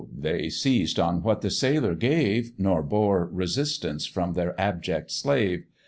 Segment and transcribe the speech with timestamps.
[0.17, 5.67] they had seized on what the sailor gave, Nor bore resistance from their abject slave.